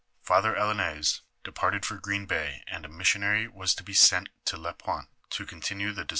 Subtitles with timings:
[0.23, 5.09] Father Allouez departed for Green Bay, and a missionary was to be sent to Lapointe
[5.29, 6.09] to continue the dis» Sel.